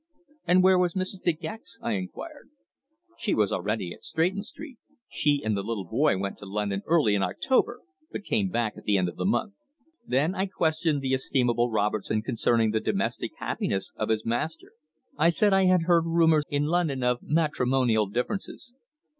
"And 0.47 0.63
where 0.63 0.79
was 0.79 0.95
Mrs. 0.95 1.21
De 1.21 1.31
Gex?" 1.31 1.77
I 1.79 1.91
inquired. 1.91 2.49
"She 3.19 3.35
was 3.35 3.51
already 3.51 3.93
at 3.93 4.03
Stretton 4.03 4.41
Street. 4.41 4.79
She 5.07 5.43
and 5.45 5.55
the 5.55 5.61
little 5.61 5.85
boy 5.85 6.17
went 6.17 6.39
to 6.39 6.47
London 6.47 6.81
early 6.87 7.13
in 7.13 7.21
October, 7.21 7.81
but 8.11 8.23
came 8.23 8.49
back 8.49 8.73
at 8.77 8.85
the 8.85 8.97
end 8.97 9.09
of 9.09 9.15
the 9.15 9.27
month." 9.27 9.53
Then 10.03 10.33
I 10.33 10.47
questioned 10.47 11.03
the 11.03 11.13
estimable 11.13 11.69
Robertson 11.69 12.23
concerning 12.23 12.71
the 12.71 12.79
domestic 12.79 13.33
happiness 13.37 13.91
of 13.95 14.09
his 14.09 14.25
master. 14.25 14.71
I 15.19 15.29
said 15.29 15.53
I 15.53 15.65
had 15.65 15.83
heard 15.83 16.07
rumours 16.07 16.45
in 16.49 16.63
London 16.65 17.03
of 17.03 17.19
matrimonial 17.21 18.07
differences. 18.07 18.73